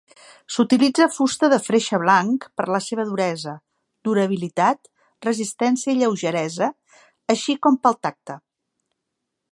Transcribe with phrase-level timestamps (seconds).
[0.53, 3.53] S'utilitza fusta de freixe blanc per la seva duresa,
[4.09, 4.91] durabilitat,
[5.29, 6.71] resistència i lleugeresa,
[7.37, 8.41] així com pel tacte.